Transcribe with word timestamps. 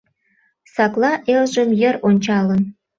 Сакла 0.73 1.11
элжым 1.33 1.69
йыр 1.81 1.95
ончалын. 2.07 2.61